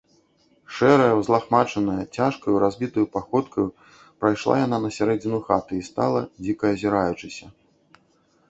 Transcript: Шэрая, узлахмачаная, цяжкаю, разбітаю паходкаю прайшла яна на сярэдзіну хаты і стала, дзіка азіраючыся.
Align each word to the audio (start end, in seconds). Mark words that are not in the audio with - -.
Шэрая, 0.77 1.09
узлахмачаная, 1.19 2.03
цяжкаю, 2.19 2.55
разбітаю 2.63 3.03
паходкаю 3.17 3.67
прайшла 4.23 4.55
яна 4.65 4.77
на 4.87 4.91
сярэдзіну 4.97 5.39
хаты 5.51 5.73
і 5.81 5.87
стала, 5.89 6.19
дзіка 6.47 6.65
азіраючыся. 6.79 7.45